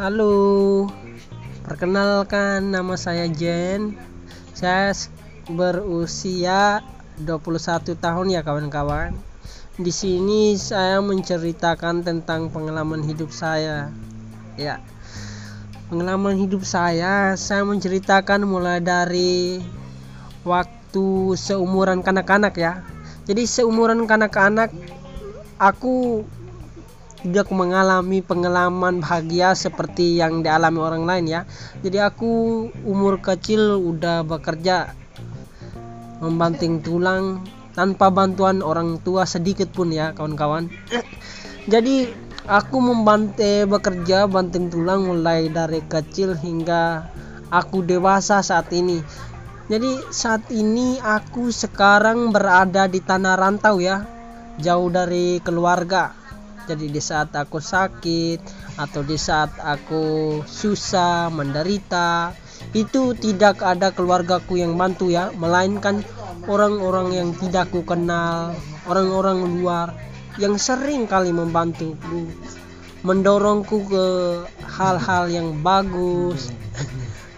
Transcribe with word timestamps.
Halo, 0.00 0.88
perkenalkan 1.68 2.72
nama 2.72 2.94
saya 2.96 3.28
Jen. 3.28 3.96
Saya 4.56 4.92
berusia 5.48 6.80
21 7.20 7.98
tahun 7.98 8.26
ya 8.32 8.40
kawan-kawan. 8.40 9.12
Di 9.76 9.92
sini 9.92 10.56
saya 10.56 11.00
menceritakan 11.04 12.04
tentang 12.04 12.48
pengalaman 12.48 13.04
hidup 13.04 13.32
saya. 13.32 13.92
Ya. 14.56 14.80
Pengalaman 15.92 16.40
hidup 16.40 16.64
saya, 16.64 17.36
saya 17.36 17.64
menceritakan 17.68 18.48
mulai 18.48 18.80
dari 18.80 19.60
waktu 20.44 21.36
seumuran 21.36 22.00
kanak-kanak 22.00 22.54
ya. 22.56 22.80
Jadi 23.28 23.44
seumuran 23.44 24.08
kanak-kanak 24.08 24.72
aku 25.60 26.24
tidak 27.22 27.54
mengalami 27.54 28.18
pengalaman 28.18 28.98
bahagia 28.98 29.54
seperti 29.54 30.18
yang 30.18 30.42
dialami 30.42 30.78
orang 30.82 31.04
lain 31.06 31.24
ya. 31.30 31.40
Jadi 31.80 31.98
aku 32.02 32.30
umur 32.82 33.22
kecil 33.22 33.78
udah 33.78 34.26
bekerja 34.26 34.90
membanting 36.18 36.82
tulang 36.82 37.42
tanpa 37.78 38.10
bantuan 38.10 38.60
orang 38.60 38.98
tua 39.00 39.22
sedikit 39.22 39.70
pun 39.70 39.94
ya 39.94 40.10
kawan-kawan. 40.18 40.66
Jadi 41.70 42.10
aku 42.50 42.82
membantu 42.82 43.70
bekerja 43.70 44.26
banting 44.26 44.66
tulang 44.66 45.06
mulai 45.06 45.46
dari 45.46 45.78
kecil 45.86 46.34
hingga 46.34 47.06
aku 47.54 47.86
dewasa 47.86 48.42
saat 48.42 48.66
ini. 48.74 48.98
Jadi 49.70 50.10
saat 50.10 50.50
ini 50.50 50.98
aku 50.98 51.54
sekarang 51.54 52.34
berada 52.34 52.90
di 52.90 52.98
tanah 52.98 53.38
rantau 53.38 53.78
ya. 53.78 54.02
Jauh 54.60 54.92
dari 54.92 55.40
keluarga 55.40 56.21
jadi 56.68 56.86
di 56.88 57.02
saat 57.02 57.34
aku 57.34 57.58
sakit 57.58 58.38
atau 58.78 59.02
di 59.02 59.18
saat 59.18 59.52
aku 59.58 60.40
susah 60.46 61.28
menderita 61.28 62.32
itu 62.72 63.12
tidak 63.18 63.60
ada 63.60 63.90
keluargaku 63.90 64.62
yang 64.62 64.78
bantu 64.78 65.10
ya. 65.10 65.34
Melainkan 65.34 66.06
orang-orang 66.46 67.12
yang 67.12 67.28
tidak 67.36 67.74
ku 67.74 67.82
kenal 67.82 68.54
orang-orang 68.86 69.42
luar 69.58 69.94
yang 70.40 70.56
sering 70.56 71.04
kali 71.04 71.30
membantuku 71.30 72.30
mendorongku 73.02 73.90
ke 73.90 74.06
hal-hal 74.64 75.26
yang 75.28 75.58
bagus 75.60 76.54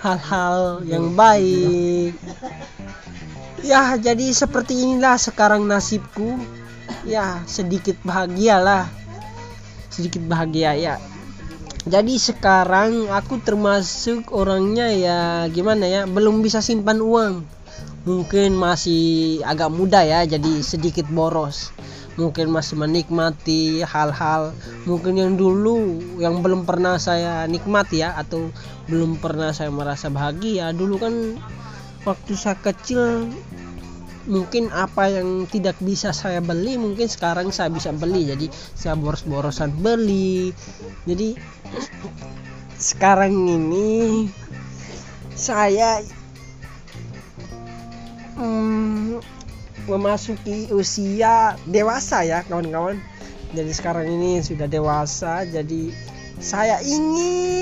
hal-hal 0.04 0.84
yang 0.84 1.16
baik. 1.16 2.12
Ya 3.64 3.96
jadi 3.96 4.36
seperti 4.36 4.84
inilah 4.84 5.16
sekarang 5.16 5.64
nasibku. 5.64 6.36
Ya 7.08 7.40
sedikit 7.48 7.96
bahagialah 8.04 9.03
sedikit 9.94 10.26
bahagia 10.26 10.74
ya. 10.74 10.94
Jadi 11.84 12.16
sekarang 12.16 13.12
aku 13.12 13.44
termasuk 13.44 14.32
orangnya 14.32 14.88
ya 14.90 15.18
gimana 15.52 15.84
ya 15.84 16.00
belum 16.08 16.40
bisa 16.42 16.64
simpan 16.64 16.98
uang. 16.98 17.44
Mungkin 18.08 18.56
masih 18.56 19.40
agak 19.44 19.70
muda 19.70 20.00
ya 20.02 20.24
jadi 20.24 20.64
sedikit 20.64 21.04
boros. 21.12 21.70
Mungkin 22.14 22.50
masih 22.50 22.78
menikmati 22.78 23.82
hal-hal 23.82 24.54
mungkin 24.86 25.18
yang 25.18 25.34
dulu 25.34 25.98
yang 26.22 26.40
belum 26.40 26.64
pernah 26.64 26.96
saya 26.96 27.44
nikmati 27.50 28.00
ya 28.00 28.14
atau 28.16 28.48
belum 28.88 29.20
pernah 29.20 29.52
saya 29.52 29.68
merasa 29.68 30.08
bahagia. 30.08 30.72
Dulu 30.72 30.94
kan 30.96 31.14
waktu 32.08 32.32
saya 32.32 32.56
kecil 32.64 33.28
mungkin 34.24 34.72
apa 34.72 35.12
yang 35.12 35.44
tidak 35.48 35.76
bisa 35.84 36.12
saya 36.16 36.40
beli 36.40 36.80
mungkin 36.80 37.08
sekarang 37.08 37.52
saya 37.52 37.68
bisa 37.68 37.92
beli. 37.92 38.24
Jadi 38.28 38.46
saya 38.52 38.96
boros-borosan 38.96 39.72
beli. 39.80 40.52
Jadi 41.04 41.36
sekarang 42.80 43.32
ini 43.48 44.28
saya 45.34 46.00
hmm, 48.38 49.20
memasuki 49.88 50.72
usia 50.72 51.56
dewasa 51.68 52.24
ya 52.24 52.40
kawan-kawan. 52.48 53.00
Jadi 53.54 53.70
sekarang 53.70 54.08
ini 54.08 54.40
sudah 54.40 54.66
dewasa. 54.66 55.44
Jadi 55.46 55.92
saya 56.42 56.82
ingin 56.82 57.54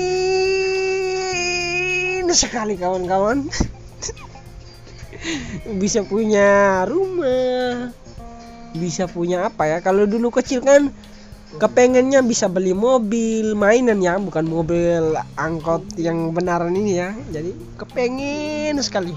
sekali 2.33 2.73
kawan-kawan 2.81 3.45
bisa 5.79 6.03
punya 6.03 6.83
rumah. 6.87 7.91
Bisa 8.73 9.05
punya 9.05 9.47
apa 9.47 9.69
ya? 9.69 9.77
Kalau 9.79 10.03
dulu 10.09 10.33
kecil 10.33 10.65
kan 10.65 10.89
kepengennya 11.53 12.25
bisa 12.25 12.49
beli 12.49 12.73
mobil 12.73 13.53
mainan 13.53 14.01
ya 14.01 14.17
bukan 14.17 14.41
mobil 14.49 15.13
angkot 15.37 15.85
yang 15.95 16.33
benaran 16.33 16.73
ini 16.73 16.97
ya. 16.97 17.13
Jadi 17.29 17.53
kepengen 17.77 18.81
sekali 18.81 19.13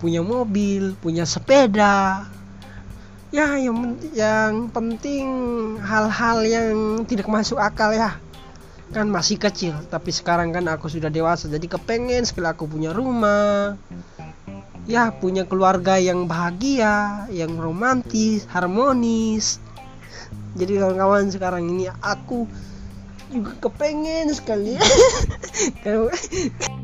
punya 0.00 0.24
mobil 0.24 0.96
punya 0.98 1.28
sepeda. 1.28 2.26
Ya 3.28 3.60
yang 3.60 4.00
yang 4.16 4.72
penting 4.72 5.28
hal-hal 5.84 6.48
yang 6.48 7.04
tidak 7.04 7.28
masuk 7.28 7.60
akal 7.60 7.92
ya. 7.92 8.16
Kan 8.88 9.12
masih 9.12 9.36
kecil 9.36 9.76
tapi 9.92 10.08
sekarang 10.08 10.48
kan 10.48 10.64
aku 10.64 10.88
sudah 10.88 11.12
dewasa 11.12 11.44
jadi 11.44 11.68
kepengen 11.68 12.24
sekali 12.24 12.48
aku 12.48 12.64
punya 12.64 12.88
rumah 12.96 13.76
ya 14.88 15.12
punya 15.12 15.44
keluarga 15.44 16.00
yang 16.00 16.24
bahagia, 16.24 17.28
yang 17.28 17.60
romantis, 17.60 18.48
harmonis. 18.48 19.60
Jadi 20.56 20.80
kawan-kawan 20.80 21.28
sekarang 21.28 21.68
ini 21.68 21.92
aku 22.00 22.48
juga 23.28 23.52
kepengen 23.68 24.32
sekali. 24.32 24.80